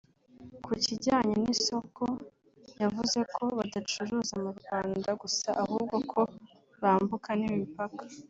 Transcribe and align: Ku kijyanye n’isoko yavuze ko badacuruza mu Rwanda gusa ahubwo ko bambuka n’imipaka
Ku 0.65 0.71
kijyanye 0.83 1.35
n’isoko 1.43 2.03
yavuze 2.81 3.19
ko 3.35 3.43
badacuruza 3.57 4.33
mu 4.43 4.51
Rwanda 4.59 5.09
gusa 5.21 5.49
ahubwo 5.63 5.95
ko 6.11 6.21
bambuka 6.81 7.29
n’imipaka 7.39 8.03